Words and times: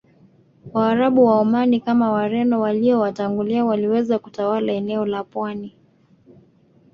Waarabu 0.73 1.25
wa 1.25 1.39
Omani 1.39 1.79
kama 1.81 2.11
Wareno 2.11 2.59
waliowatangulia 2.61 3.65
waliweza 3.65 4.19
kutawala 4.19 4.71
eneo 4.73 5.05
la 5.05 5.23
pwani 5.23 5.75